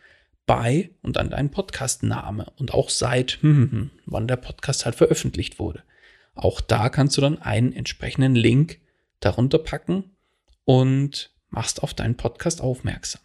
bei 0.46 0.92
und 1.02 1.16
dann 1.16 1.30
dein 1.30 1.52
Podcast-Name 1.52 2.52
und 2.58 2.74
auch 2.74 2.90
seit, 2.90 3.42
hm, 3.42 3.56
hm, 3.56 3.72
hm, 3.72 3.92
wann 4.06 4.28
der 4.28 4.36
Podcast 4.36 4.86
halt 4.86 4.96
veröffentlicht 4.96 5.60
wurde. 5.60 5.84
Auch 6.36 6.62
da 6.62 6.90
kannst 6.90 7.16
du 7.18 7.22
dann 7.22 7.42
einen 7.42 7.74
entsprechenden 7.74 8.36
Link 8.36 8.82
darunter 9.20 9.60
packen 9.60 10.16
und 10.66 11.33
machst 11.54 11.84
auf 11.84 11.94
deinen 11.94 12.18
Podcast 12.18 12.62
aufmerksam. 12.62 13.22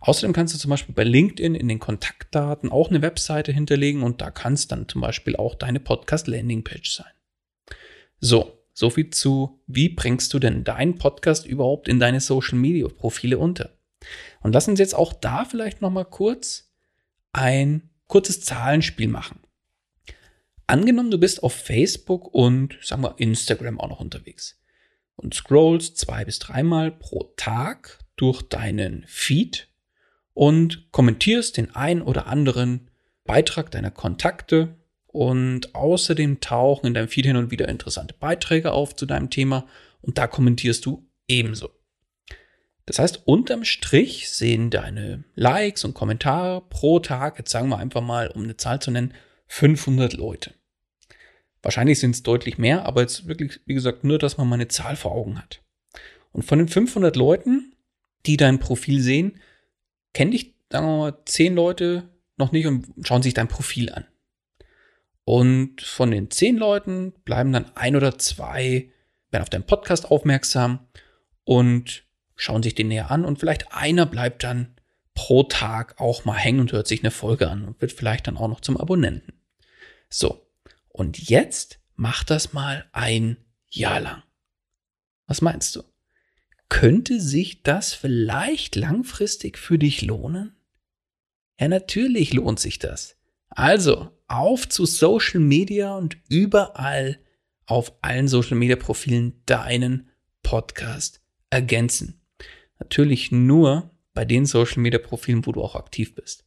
Außerdem 0.00 0.32
kannst 0.32 0.54
du 0.54 0.58
zum 0.58 0.70
Beispiel 0.70 0.94
bei 0.94 1.04
LinkedIn 1.04 1.54
in 1.54 1.68
den 1.68 1.78
Kontaktdaten 1.78 2.70
auch 2.70 2.90
eine 2.90 3.02
Webseite 3.02 3.52
hinterlegen 3.52 4.02
und 4.02 4.20
da 4.20 4.30
kann 4.30 4.54
es 4.54 4.68
dann 4.68 4.88
zum 4.88 5.00
Beispiel 5.00 5.36
auch 5.36 5.54
deine 5.54 5.80
Podcast-Landing-Page 5.80 6.90
sein. 6.90 7.10
So, 8.20 8.62
soviel 8.72 9.10
zu, 9.10 9.60
wie 9.66 9.88
bringst 9.88 10.32
du 10.32 10.38
denn 10.38 10.64
deinen 10.64 10.98
Podcast 10.98 11.46
überhaupt 11.46 11.88
in 11.88 12.00
deine 12.00 12.20
Social-Media-Profile 12.20 13.38
unter? 13.38 13.70
Und 14.40 14.52
lass 14.52 14.68
uns 14.68 14.78
jetzt 14.78 14.94
auch 14.94 15.12
da 15.12 15.44
vielleicht 15.44 15.82
nochmal 15.82 16.04
kurz 16.04 16.70
ein 17.32 17.90
kurzes 18.06 18.40
Zahlenspiel 18.42 19.08
machen. 19.08 19.40
Angenommen, 20.66 21.10
du 21.10 21.18
bist 21.18 21.42
auf 21.42 21.52
Facebook 21.52 22.32
und 22.32 22.78
sagen 22.82 23.02
wir 23.02 23.14
Instagram 23.18 23.80
auch 23.80 23.88
noch 23.88 24.00
unterwegs 24.00 24.58
und 25.16 25.34
scrollst 25.34 25.96
zwei 25.98 26.24
bis 26.24 26.38
dreimal 26.38 26.90
pro 26.90 27.32
Tag 27.36 27.98
durch 28.16 28.42
deinen 28.42 29.04
Feed 29.06 29.68
und 30.34 30.90
kommentierst 30.92 31.56
den 31.56 31.74
ein 31.74 32.02
oder 32.02 32.26
anderen 32.26 32.90
Beitrag 33.24 33.70
deiner 33.70 33.90
Kontakte 33.90 34.76
und 35.06 35.74
außerdem 35.74 36.40
tauchen 36.40 36.88
in 36.88 36.94
deinem 36.94 37.08
Feed 37.08 37.26
hin 37.26 37.36
und 37.36 37.50
wieder 37.50 37.68
interessante 37.68 38.14
Beiträge 38.14 38.72
auf 38.72 38.94
zu 38.94 39.06
deinem 39.06 39.30
Thema 39.30 39.66
und 40.02 40.18
da 40.18 40.26
kommentierst 40.26 40.84
du 40.86 41.08
ebenso. 41.26 41.70
Das 42.84 43.00
heißt, 43.00 43.22
unterm 43.26 43.64
Strich 43.64 44.30
sehen 44.30 44.70
deine 44.70 45.24
Likes 45.34 45.84
und 45.84 45.94
Kommentare 45.94 46.60
pro 46.60 47.00
Tag, 47.00 47.38
jetzt 47.38 47.50
sagen 47.50 47.68
wir 47.68 47.78
einfach 47.78 48.00
mal, 48.00 48.28
um 48.28 48.44
eine 48.44 48.56
Zahl 48.56 48.80
zu 48.80 48.92
nennen, 48.92 49.12
500 49.48 50.12
Leute. 50.12 50.54
Wahrscheinlich 51.66 51.98
sind 51.98 52.14
es 52.14 52.22
deutlich 52.22 52.58
mehr, 52.58 52.86
aber 52.86 53.00
jetzt 53.00 53.26
wirklich, 53.26 53.58
wie 53.66 53.74
gesagt, 53.74 54.04
nur, 54.04 54.20
dass 54.20 54.36
man 54.36 54.48
mal 54.48 54.54
eine 54.54 54.68
Zahl 54.68 54.94
vor 54.94 55.10
Augen 55.10 55.36
hat. 55.36 55.64
Und 56.30 56.44
von 56.44 56.60
den 56.60 56.68
500 56.68 57.16
Leuten, 57.16 57.74
die 58.24 58.36
dein 58.36 58.60
Profil 58.60 59.00
sehen, 59.00 59.40
kennen 60.12 60.30
dich, 60.30 60.54
sagen 60.70 60.86
wir 60.86 60.96
mal, 60.96 61.18
10 61.24 61.56
Leute 61.56 62.08
noch 62.36 62.52
nicht 62.52 62.68
und 62.68 62.86
schauen 63.02 63.24
sich 63.24 63.34
dein 63.34 63.48
Profil 63.48 63.92
an. 63.92 64.06
Und 65.24 65.82
von 65.82 66.12
den 66.12 66.30
10 66.30 66.56
Leuten 66.56 67.12
bleiben 67.24 67.52
dann 67.52 67.74
ein 67.74 67.96
oder 67.96 68.16
zwei, 68.16 68.92
werden 69.32 69.42
auf 69.42 69.50
deinen 69.50 69.66
Podcast 69.66 70.08
aufmerksam 70.08 70.86
und 71.42 72.04
schauen 72.36 72.62
sich 72.62 72.76
den 72.76 72.86
näher 72.86 73.10
an 73.10 73.24
und 73.24 73.40
vielleicht 73.40 73.72
einer 73.72 74.06
bleibt 74.06 74.44
dann 74.44 74.76
pro 75.14 75.42
Tag 75.42 76.00
auch 76.00 76.24
mal 76.24 76.38
hängen 76.38 76.60
und 76.60 76.70
hört 76.70 76.86
sich 76.86 77.02
eine 77.02 77.10
Folge 77.10 77.50
an 77.50 77.64
und 77.64 77.80
wird 77.80 77.90
vielleicht 77.90 78.28
dann 78.28 78.36
auch 78.36 78.46
noch 78.46 78.60
zum 78.60 78.76
Abonnenten. 78.76 79.32
So, 80.08 80.45
und 80.96 81.28
jetzt 81.28 81.78
mach 81.94 82.24
das 82.24 82.54
mal 82.54 82.88
ein 82.92 83.36
Jahr 83.68 84.00
lang. 84.00 84.22
Was 85.26 85.42
meinst 85.42 85.76
du? 85.76 85.82
Könnte 86.70 87.20
sich 87.20 87.62
das 87.62 87.92
vielleicht 87.92 88.76
langfristig 88.76 89.58
für 89.58 89.78
dich 89.78 90.00
lohnen? 90.00 90.56
Ja, 91.60 91.68
natürlich 91.68 92.32
lohnt 92.32 92.60
sich 92.60 92.78
das. 92.78 93.18
Also, 93.50 94.10
auf 94.26 94.70
zu 94.70 94.86
Social 94.86 95.40
Media 95.40 95.94
und 95.94 96.16
überall 96.30 97.18
auf 97.66 97.92
allen 98.00 98.26
Social 98.26 98.56
Media 98.56 98.76
Profilen 98.76 99.42
deinen 99.44 100.08
Podcast 100.42 101.20
ergänzen. 101.50 102.22
Natürlich 102.78 103.32
nur 103.32 103.90
bei 104.14 104.24
den 104.24 104.46
Social 104.46 104.80
Media 104.80 104.98
Profilen, 104.98 105.44
wo 105.44 105.52
du 105.52 105.62
auch 105.62 105.76
aktiv 105.76 106.14
bist. 106.14 106.46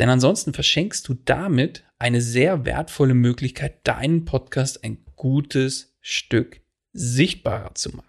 Denn 0.00 0.08
ansonsten 0.08 0.52
verschenkst 0.54 1.06
du 1.08 1.14
damit 1.14 1.84
eine 1.98 2.20
sehr 2.22 2.64
wertvolle 2.64 3.14
Möglichkeit, 3.14 3.86
deinen 3.86 4.24
Podcast 4.24 4.84
ein 4.84 5.04
gutes 5.16 5.96
Stück 6.00 6.60
sichtbarer 6.92 7.74
zu 7.74 7.90
machen. 7.90 8.08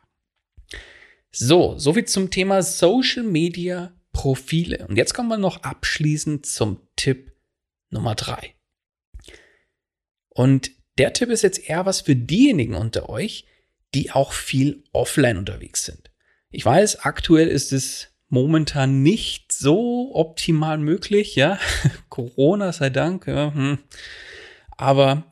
So, 1.32 1.78
soviel 1.78 2.06
zum 2.06 2.30
Thema 2.32 2.62
Social 2.64 3.24
Media 3.24 3.94
Profile. 4.12 4.88
Und 4.88 4.98
jetzt 4.98 5.14
kommen 5.14 5.30
wir 5.30 5.38
noch 5.38 5.64
abschließend 5.64 6.46
zum 6.46 6.82
Tipp 6.96 7.32
Nummer 7.90 8.16
drei. 8.16 8.56
Und 10.30 10.72
der 10.98 11.14
Tipp 11.14 11.30
ist 11.30 11.44
jetzt 11.44 11.70
eher 11.70 11.86
was 11.86 12.02
für 12.02 12.16
diejenigen 12.16 12.76
unter 12.76 13.10
euch, 13.10 13.46
die 13.94 14.12
auch 14.12 14.34
viel 14.34 14.84
offline 14.92 15.38
unterwegs 15.38 15.86
sind. 15.86 16.12
Ich 16.52 16.66
weiß, 16.66 16.98
aktuell 17.06 17.48
ist 17.48 17.72
es 17.72 18.10
momentan 18.30 19.02
nicht 19.04 19.52
so 19.52 20.12
optimal 20.14 20.78
möglich, 20.78 21.36
ja. 21.36 21.60
Corona 22.10 22.72
sei 22.72 22.90
Dank, 22.90 23.28
ja. 23.28 23.54
Hm. 23.54 23.80
Aber 24.78 25.24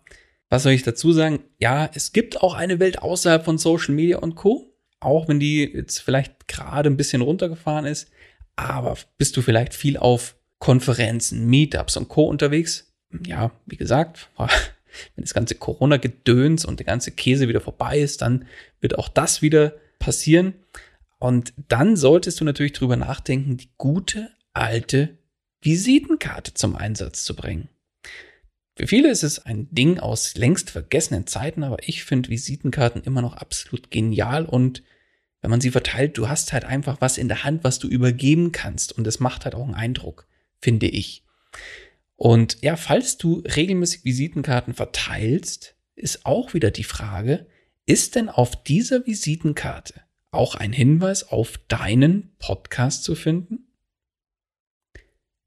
was 0.49 0.63
soll 0.63 0.73
ich 0.73 0.83
dazu 0.83 1.11
sagen? 1.11 1.39
Ja, 1.59 1.89
es 1.93 2.13
gibt 2.13 2.41
auch 2.41 2.53
eine 2.53 2.79
Welt 2.79 3.01
außerhalb 3.01 3.45
von 3.45 3.57
Social 3.57 3.93
Media 3.93 4.17
und 4.17 4.35
Co. 4.35 4.73
Auch 4.99 5.27
wenn 5.27 5.39
die 5.39 5.63
jetzt 5.63 5.99
vielleicht 5.99 6.47
gerade 6.47 6.89
ein 6.89 6.97
bisschen 6.97 7.21
runtergefahren 7.21 7.85
ist. 7.85 8.09
Aber 8.55 8.97
bist 9.17 9.37
du 9.37 9.41
vielleicht 9.41 9.73
viel 9.73 9.97
auf 9.97 10.35
Konferenzen, 10.59 11.45
Meetups 11.45 11.97
und 11.97 12.09
Co. 12.09 12.23
unterwegs? 12.23 12.91
Ja, 13.25 13.51
wie 13.65 13.77
gesagt, 13.77 14.29
wenn 14.37 15.23
das 15.23 15.33
ganze 15.33 15.55
Corona-Gedöns 15.55 16.65
und 16.65 16.79
der 16.79 16.85
ganze 16.85 17.11
Käse 17.11 17.47
wieder 17.47 17.61
vorbei 17.61 17.99
ist, 17.99 18.21
dann 18.21 18.45
wird 18.81 18.97
auch 18.97 19.09
das 19.09 19.41
wieder 19.41 19.73
passieren. 19.99 20.55
Und 21.19 21.53
dann 21.67 21.95
solltest 21.95 22.39
du 22.39 22.45
natürlich 22.45 22.73
drüber 22.73 22.95
nachdenken, 22.95 23.57
die 23.57 23.71
gute 23.77 24.29
alte 24.53 25.17
Visitenkarte 25.61 26.53
zum 26.53 26.75
Einsatz 26.75 27.23
zu 27.23 27.35
bringen. 27.35 27.69
Für 28.75 28.85
viele 28.85 29.09
ist 29.09 29.23
es 29.23 29.39
ein 29.39 29.67
Ding 29.71 29.99
aus 29.99 30.35
längst 30.35 30.69
vergessenen 30.69 31.25
Zeiten, 31.25 31.63
aber 31.63 31.77
ich 31.81 32.03
finde 32.03 32.29
Visitenkarten 32.29 33.01
immer 33.01 33.23
noch 33.23 33.35
absolut 33.35 33.89
genial 33.89 34.45
und 34.45 34.83
wenn 35.41 35.49
man 35.49 35.61
sie 35.61 35.71
verteilt, 35.71 36.17
du 36.17 36.29
hast 36.29 36.53
halt 36.53 36.65
einfach 36.65 37.01
was 37.01 37.17
in 37.17 37.27
der 37.27 37.43
Hand, 37.43 37.63
was 37.63 37.79
du 37.79 37.87
übergeben 37.87 38.51
kannst 38.51 38.93
und 38.93 39.07
es 39.07 39.19
macht 39.19 39.45
halt 39.45 39.55
auch 39.55 39.63
einen 39.63 39.75
Eindruck, 39.75 40.27
finde 40.59 40.87
ich. 40.87 41.23
Und 42.15 42.57
ja, 42.61 42.75
falls 42.75 43.17
du 43.17 43.39
regelmäßig 43.39 44.03
Visitenkarten 44.03 44.73
verteilst, 44.73 45.75
ist 45.95 46.25
auch 46.25 46.53
wieder 46.53 46.69
die 46.69 46.83
Frage, 46.83 47.47
ist 47.85 48.15
denn 48.15 48.29
auf 48.29 48.63
dieser 48.63 49.05
Visitenkarte 49.05 50.01
auch 50.31 50.55
ein 50.55 50.73
Hinweis 50.73 51.29
auf 51.29 51.57
deinen 51.67 52.35
Podcast 52.37 53.03
zu 53.03 53.15
finden? 53.15 53.67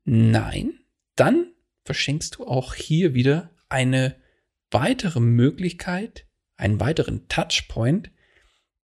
Nein, 0.04 0.80
dann 1.16 1.52
verschenkst 1.84 2.36
du 2.36 2.46
auch 2.46 2.74
hier 2.74 3.14
wieder 3.14 3.50
eine 3.68 4.16
weitere 4.70 5.20
Möglichkeit, 5.20 6.26
einen 6.56 6.80
weiteren 6.80 7.28
Touchpoint, 7.28 8.10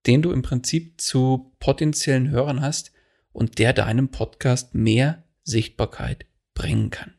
den 0.06 0.22
du 0.22 0.32
im 0.32 0.42
Prinzip 0.42 1.00
zu 1.00 1.56
potenziellen 1.58 2.30
Hörern 2.30 2.60
hast 2.60 2.92
und 3.32 3.58
der 3.58 3.72
deinem 3.72 4.10
Podcast 4.10 4.74
mehr 4.74 5.24
Sichtbarkeit 5.42 6.26
bringen 6.54 6.90
kann. 6.90 7.15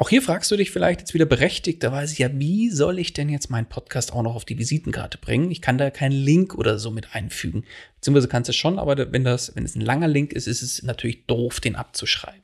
Auch 0.00 0.08
hier 0.08 0.22
fragst 0.22 0.50
du 0.50 0.56
dich 0.56 0.70
vielleicht 0.70 1.00
jetzt 1.00 1.12
wieder 1.12 1.26
berechtigterweise, 1.26 2.16
ja, 2.22 2.30
wie 2.32 2.70
soll 2.70 2.98
ich 2.98 3.12
denn 3.12 3.28
jetzt 3.28 3.50
meinen 3.50 3.68
Podcast 3.68 4.14
auch 4.14 4.22
noch 4.22 4.34
auf 4.34 4.46
die 4.46 4.58
Visitenkarte 4.58 5.18
bringen? 5.18 5.50
Ich 5.50 5.60
kann 5.60 5.76
da 5.76 5.90
keinen 5.90 6.12
Link 6.12 6.54
oder 6.54 6.78
so 6.78 6.90
mit 6.90 7.14
einfügen. 7.14 7.64
Beziehungsweise 7.96 8.28
kannst 8.28 8.48
du 8.48 8.54
schon, 8.54 8.78
aber 8.78 9.12
wenn 9.12 9.24
das, 9.24 9.54
wenn 9.54 9.66
es 9.66 9.76
ein 9.76 9.82
langer 9.82 10.08
Link 10.08 10.32
ist, 10.32 10.46
ist 10.46 10.62
es 10.62 10.82
natürlich 10.82 11.26
doof, 11.26 11.60
den 11.60 11.76
abzuschreiben. 11.76 12.40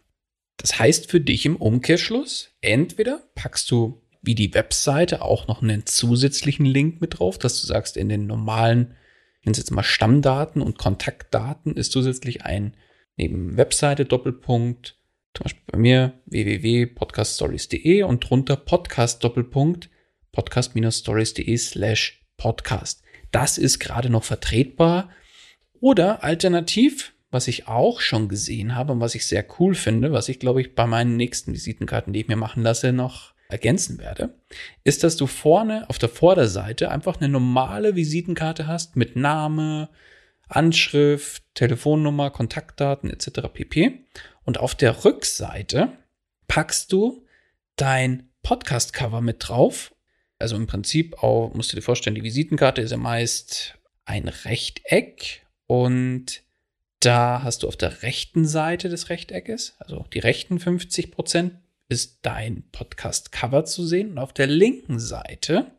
Das 0.59 0.79
heißt 0.79 1.11
für 1.11 1.19
dich 1.19 1.47
im 1.47 1.57
Umkehrschluss, 1.57 2.51
entweder 2.61 3.23
packst 3.35 3.71
du 3.71 4.03
wie 4.21 4.35
die 4.35 4.53
Webseite 4.53 5.23
auch 5.23 5.49
noch 5.49 5.63
einen 5.63 5.87
zusätzlichen 5.87 6.67
Link 6.67 7.01
mit 7.01 7.19
drauf, 7.19 7.39
dass 7.39 7.63
du 7.63 7.67
sagst, 7.67 7.97
in 7.97 8.11
den 8.11 8.27
normalen, 8.27 8.97
nenne 9.45 9.53
es 9.53 9.59
jetzt 9.59 9.71
mal 9.71 9.83
Stammdaten 9.83 10.61
und 10.61 10.77
Kontaktdaten 10.77 11.75
ist 11.75 11.93
zusätzlich 11.93 12.45
ein 12.45 12.77
neben 13.17 13.57
Webseite 13.57 14.05
Doppelpunkt 14.05 14.96
zum 15.37 15.45
Beispiel 15.45 15.63
bei 15.71 15.79
mir 15.79 16.13
www.podcaststories.de 16.27 18.05
und 18.05 18.21
drunter 18.21 18.57
Podcast 18.57 19.23
Doppelpunkt 19.23 19.91
podcast-stories.de 20.33 21.57
slash 21.57 22.25
podcast. 22.37 23.03
Das 23.33 23.59
ist 23.59 23.79
gerade 23.79 24.09
noch 24.09 24.25
vertretbar. 24.25 25.11
Oder 25.81 26.25
alternativ, 26.25 27.13
was 27.31 27.49
ich 27.49 27.69
auch 27.69 28.01
schon 28.01 28.29
gesehen 28.29 28.75
habe 28.75 28.93
und 28.93 29.01
was 29.01 29.15
ich 29.15 29.27
sehr 29.27 29.45
cool 29.59 29.75
finde, 29.75 30.13
was 30.13 30.31
ich 30.31 30.41
glaube 30.41 30.63
ich 30.63 30.75
bei 30.75 30.87
meinen 30.87 31.17
nächsten 31.17 31.53
Visitenkarten, 31.53 32.15
die 32.15 32.21
ich 32.21 32.29
mir 32.29 32.37
machen 32.37 32.63
lasse, 32.63 32.93
noch 32.93 33.35
ergänzen 33.49 33.99
werde, 33.99 34.41
ist, 34.85 35.05
dass 35.05 35.17
du 35.17 35.27
vorne 35.27 35.89
auf 35.91 35.99
der 35.99 36.09
Vorderseite 36.09 36.91
einfach 36.91 37.19
eine 37.21 37.29
normale 37.29 37.95
Visitenkarte 37.95 38.67
hast 38.67 38.97
mit 38.97 39.17
Name, 39.17 39.91
Anschrift, 40.49 41.43
Telefonnummer, 41.55 42.31
Kontaktdaten 42.31 43.11
etc. 43.11 43.49
pp. 43.53 44.07
Und 44.47 44.59
auf 44.59 44.75
der 44.75 45.05
Rückseite 45.05 45.93
packst 46.49 46.93
du 46.93 47.27
dein 47.75 48.31
Podcast-Cover 48.43 49.21
mit 49.21 49.49
drauf. 49.49 49.95
Also 50.39 50.57
im 50.57 50.67
Prinzip 50.67 51.23
auch, 51.23 51.53
musst 51.53 51.73
du 51.73 51.77
dir 51.77 51.83
vorstellen, 51.83 52.15
die 52.15 52.23
Visitenkarte 52.23 52.81
ist 52.81 52.93
ja 52.93 52.97
meist 52.97 53.77
ein 54.05 54.29
Rechteck 54.29 55.45
und 55.67 56.43
da 57.01 57.43
hast 57.43 57.63
du 57.63 57.69
auf 57.69 57.77
der 57.77 58.03
rechten 58.03 58.47
Seite 58.47 58.89
des 58.89 59.11
Rechteckes, 59.11 59.75
also 59.81 60.07
die 60.13 60.21
rechten 60.21 60.59
50 60.59 61.11
Prozent, 61.11 61.55
ist 61.89 62.21
dein 62.23 62.65
Podcast-Cover 62.71 63.65
zu 63.65 63.85
sehen. 63.87 64.13
Und 64.13 64.19
auf 64.19 64.33
der 64.33 64.47
linken 64.47 64.99
Seite 64.99 65.73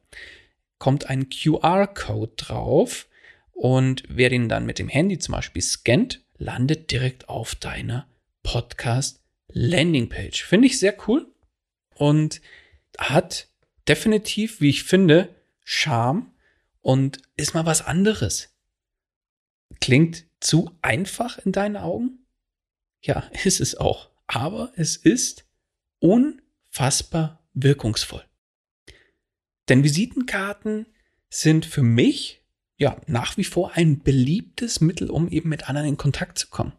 kommt 0.77 1.09
ein 1.09 1.29
QR-Code 1.29 2.33
drauf. 2.35 3.07
Und 3.53 4.03
wer 4.07 4.29
den 4.29 4.47
dann 4.49 4.65
mit 4.65 4.77
dem 4.79 4.89
Handy 4.89 5.19
zum 5.19 5.33
Beispiel 5.33 5.61
scannt, 5.61 6.21
landet 6.37 6.91
direkt 6.91 7.27
auf 7.29 7.55
deiner 7.55 8.07
Podcast 8.47 9.21
Landingpage. 9.49 10.45
Finde 10.45 10.67
ich 10.67 10.79
sehr 10.79 10.95
cool 11.05 11.29
und 11.95 12.39
hat 12.97 13.49
definitiv, 13.89 14.61
wie 14.61 14.69
ich 14.69 14.85
finde, 14.85 15.35
Charme 15.65 16.31
und 16.79 17.21
ist 17.35 17.53
mal 17.53 17.65
was 17.65 17.81
anderes. 17.81 18.55
Klingt 19.81 20.27
zu 20.39 20.71
einfach 20.81 21.39
in 21.39 21.51
deinen 21.51 21.75
Augen? 21.75 22.25
Ja, 23.01 23.29
ist 23.43 23.59
es 23.59 23.75
auch. 23.75 24.11
Aber 24.27 24.71
es 24.77 24.95
ist 24.95 25.45
unfassbar 25.99 27.45
wirkungsvoll. 27.53 28.23
Denn 29.67 29.83
Visitenkarten 29.83 30.85
sind 31.29 31.65
für 31.65 31.83
mich 31.83 32.45
ja 32.77 33.01
nach 33.07 33.35
wie 33.35 33.43
vor 33.43 33.73
ein 33.73 33.99
beliebtes 33.99 34.79
Mittel, 34.79 35.09
um 35.09 35.27
eben 35.27 35.49
mit 35.49 35.67
anderen 35.67 35.89
in 35.89 35.97
Kontakt 35.97 36.39
zu 36.39 36.47
kommen. 36.47 36.71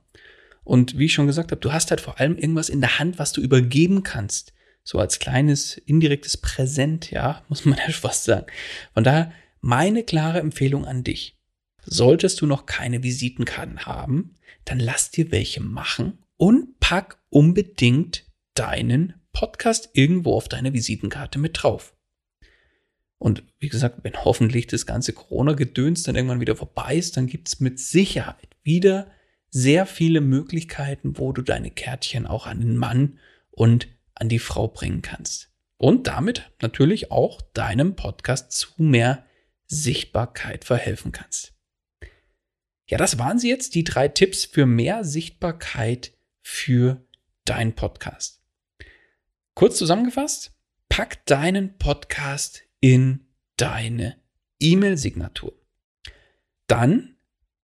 Und 0.69 0.99
wie 0.99 1.07
ich 1.07 1.15
schon 1.15 1.27
gesagt 1.27 1.51
habe, 1.51 1.63
du 1.63 1.73
hast 1.73 1.89
halt 1.89 2.03
vor 2.03 2.21
allem 2.21 2.37
irgendwas 2.37 2.69
in 2.69 2.83
der 2.83 2.99
Hand, 2.99 3.19
was 3.19 3.33
du 3.33 3.41
übergeben 3.41 4.03
kannst. 4.03 4.53
So 4.85 4.99
als 4.99 5.19
kleines 5.19 5.79
indirektes 5.79 6.37
Präsent, 6.37 7.11
ja, 7.11 7.43
muss 7.49 7.65
man 7.65 7.79
ja 7.79 7.91
fast 7.91 8.25
sagen. 8.25 8.47
Von 8.93 9.03
daher 9.03 9.33
meine 9.63 10.03
klare 10.05 10.41
Empfehlung 10.41 10.85
an 10.85 11.05
dich. 11.05 11.39
Solltest 11.87 12.43
du 12.43 12.47
noch 12.47 12.67
keine 12.67 13.03
Visitenkarten 13.03 13.87
haben, 13.87 14.35
dann 14.67 14.79
lass 14.79 15.11
dir 15.11 15.33
welche 15.33 15.63
machen 15.63 16.19
und 16.37 16.79
pack 16.81 17.19
unbedingt 17.31 18.27
deinen 18.53 19.15
Podcast 19.33 19.89
irgendwo 19.95 20.35
auf 20.35 20.49
deine 20.51 20.75
Visitenkarte 20.75 21.39
mit 21.39 21.63
drauf. 21.63 21.97
Und 23.17 23.43
wie 23.59 23.71
gesagt, 23.71 24.01
wenn 24.03 24.23
hoffentlich 24.23 24.67
das 24.67 24.85
ganze 24.85 25.15
Corona-Gedöns 25.15 26.03
dann 26.03 26.15
irgendwann 26.15 26.43
wieder 26.43 26.57
vorbei 26.57 26.97
ist, 26.97 27.17
dann 27.17 27.27
gibt 27.27 27.49
es 27.49 27.59
mit 27.59 27.81
Sicherheit 27.81 28.55
wieder 28.63 29.11
sehr 29.51 29.87
viele 29.87 30.21
Möglichkeiten, 30.21 31.19
wo 31.19 31.33
du 31.33 31.43
deine 31.43 31.71
Kärtchen 31.71 32.27
auch 32.27 32.47
an 32.47 32.61
den 32.61 32.77
Mann 32.77 33.19
und 33.51 33.89
an 34.15 34.29
die 34.29 34.39
Frau 34.39 34.69
bringen 34.69 35.03
kannst. 35.03 35.53
Und 35.77 36.07
damit 36.07 36.51
natürlich 36.61 37.11
auch 37.13 37.41
deinem 37.53 37.95
Podcast 37.95 38.53
zu 38.53 38.69
mehr 38.79 39.25
Sichtbarkeit 39.67 40.65
verhelfen 40.65 41.13
kannst. 41.13 41.55
Ja, 42.89 42.97
das 42.99 43.19
waren 43.19 43.39
sie 43.39 43.49
jetzt, 43.49 43.75
die 43.75 43.85
drei 43.85 44.09
Tipps 44.09 44.45
für 44.45 44.67
mehr 44.67 45.05
Sichtbarkeit 45.05 46.13
für 46.41 47.07
deinen 47.45 47.75
Podcast. 47.75 48.43
Kurz 49.55 49.77
zusammengefasst, 49.77 50.53
pack 50.89 51.25
deinen 51.27 51.77
Podcast 51.79 52.63
in 52.81 53.27
deine 53.57 54.17
E-Mail-Signatur. 54.59 55.53
Dann 56.67 57.18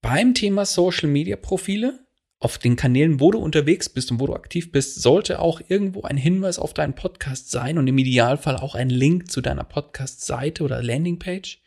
beim 0.05 0.35
Thema 0.35 0.67
Social 0.67 1.09
Media 1.09 1.35
Profile 1.35 1.99
auf 2.39 2.59
den 2.59 2.77
Kanälen, 2.77 3.21
wo 3.21 3.31
du 3.31 3.39
unterwegs 3.39 3.89
bist 3.89 4.11
und 4.11 4.21
wo 4.21 4.27
du 4.27 4.35
aktiv 4.35 4.71
bist, 4.71 5.01
sollte 5.01 5.39
auch 5.39 5.63
irgendwo 5.67 6.03
ein 6.03 6.19
Hinweis 6.19 6.59
auf 6.59 6.75
deinen 6.75 6.95
Podcast 6.95 7.51
sein 7.51 7.79
und 7.79 7.89
im 7.89 7.97
Idealfall 7.97 8.59
auch 8.59 8.75
ein 8.75 8.91
Link 8.91 9.31
zu 9.31 9.41
deiner 9.41 9.65
Podcast-Seite 9.65 10.63
oder 10.63 10.83
Landingpage. 10.83 11.63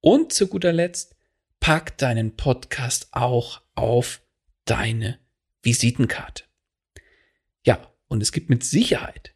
Und 0.00 0.32
zu 0.32 0.46
guter 0.46 0.72
Letzt, 0.72 1.16
pack 1.58 1.98
deinen 1.98 2.36
Podcast 2.36 3.08
auch 3.10 3.62
auf 3.74 4.22
deine 4.64 5.18
Visitenkarte. 5.64 6.44
Ja, 7.64 7.80
und 8.06 8.22
es 8.22 8.30
gibt 8.30 8.48
mit 8.48 8.62
Sicherheit 8.62 9.34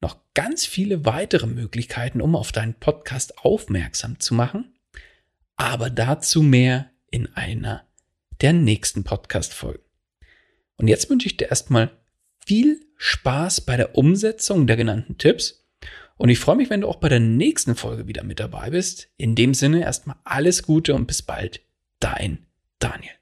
noch 0.00 0.16
ganz 0.32 0.64
viele 0.64 1.04
weitere 1.04 1.46
Möglichkeiten, 1.46 2.22
um 2.22 2.34
auf 2.34 2.50
deinen 2.50 2.80
Podcast 2.80 3.44
aufmerksam 3.44 4.18
zu 4.20 4.32
machen. 4.32 4.72
Aber 5.56 5.90
dazu 5.90 6.40
mehr 6.40 6.90
in 7.10 7.34
einer 7.34 7.84
der 8.40 8.52
nächsten 8.52 9.04
Podcast-Folgen. 9.04 9.82
Und 10.76 10.88
jetzt 10.88 11.10
wünsche 11.10 11.26
ich 11.26 11.36
dir 11.36 11.50
erstmal 11.50 11.90
viel 12.44 12.80
Spaß 12.96 13.62
bei 13.62 13.76
der 13.76 13.96
Umsetzung 13.96 14.66
der 14.66 14.76
genannten 14.76 15.18
Tipps. 15.18 15.66
Und 16.16 16.28
ich 16.30 16.38
freue 16.38 16.56
mich, 16.56 16.70
wenn 16.70 16.80
du 16.80 16.88
auch 16.88 16.96
bei 16.96 17.08
der 17.08 17.20
nächsten 17.20 17.74
Folge 17.74 18.06
wieder 18.06 18.24
mit 18.24 18.40
dabei 18.40 18.70
bist. 18.70 19.08
In 19.16 19.34
dem 19.34 19.54
Sinne 19.54 19.82
erstmal 19.82 20.16
alles 20.24 20.62
Gute 20.62 20.94
und 20.94 21.06
bis 21.06 21.22
bald. 21.22 21.60
Dein 22.00 22.46
Daniel. 22.78 23.12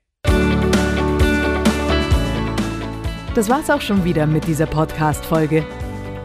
Das 3.35 3.51
war's 3.51 3.69
auch 3.69 3.83
schon 3.83 4.05
wieder 4.05 4.27
mit 4.27 4.47
dieser 4.47 4.67
Podcast-Folge. 4.67 5.67